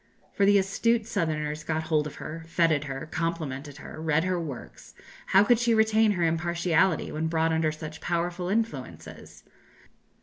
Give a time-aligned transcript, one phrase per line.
[0.33, 4.95] For the astute Southerners got hold of her, fêted her, complimented her, read her works;
[5.27, 9.43] how could she retain her impartiality when brought under such powerful influences?